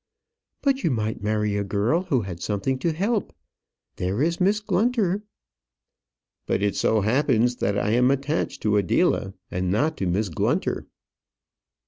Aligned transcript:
"But 0.63 0.83
you 0.83 0.89
might 0.89 1.21
marry 1.21 1.55
a 1.55 1.63
girl 1.63 2.05
who 2.05 2.21
had 2.21 2.41
something 2.41 2.79
to 2.79 2.91
help. 2.91 3.31
There 3.97 4.19
is 4.23 4.41
Miss 4.41 4.59
Glunter" 4.59 5.21
"But 6.47 6.63
it 6.63 6.75
so 6.75 7.01
happens 7.01 7.57
that 7.57 7.77
I 7.77 7.91
am 7.91 8.09
attached 8.09 8.63
to 8.63 8.77
Adela, 8.77 9.35
and 9.51 9.69
not 9.69 9.97
to 9.97 10.07
Miss 10.07 10.29
Glunter." 10.29 10.87